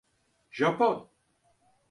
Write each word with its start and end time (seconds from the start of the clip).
Japon… 0.51 1.07